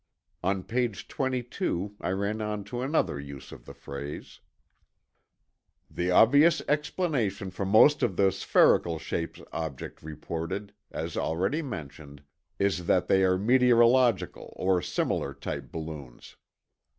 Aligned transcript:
On 0.41 0.63
page 0.63 1.07
22 1.09 1.97
I 2.01 2.09
ran 2.09 2.41
onto 2.41 2.81
another 2.81 3.19
use 3.19 3.51
of 3.51 3.65
the 3.65 3.73
phrase: 3.75 4.39
"The 5.91 6.09
obvious 6.09 6.59
explanation 6.67 7.51
for 7.51 7.67
most 7.67 8.01
of 8.01 8.15
the 8.17 8.31
spherical 8.31 8.97
shaped 8.97 9.39
objects 9.53 10.01
reported, 10.01 10.73
as 10.89 11.17
already 11.17 11.61
mentioned, 11.61 12.23
is 12.57 12.87
that 12.87 13.07
they 13.07 13.23
are 13.23 13.37
meteorological 13.37 14.53
or 14.55 14.81
similar 14.81 15.35
type 15.35 15.71
balloons. 15.71 16.35